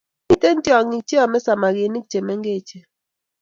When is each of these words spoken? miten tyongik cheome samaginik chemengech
miten 0.29 0.55
tyongik 0.65 1.03
cheome 1.09 1.39
samaginik 1.45 2.05
chemengech 2.11 2.71